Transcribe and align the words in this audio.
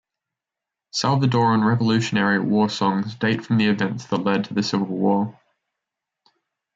Salvadoran 0.91 1.63
revolutionary 1.63 2.39
war 2.39 2.69
songs 2.69 3.13
date 3.13 3.45
from 3.45 3.57
the 3.59 3.67
events 3.67 4.07
that 4.07 4.23
led 4.23 4.45
to 4.45 4.53
the 4.55 4.63
civil 4.63 4.87
war. 4.87 5.39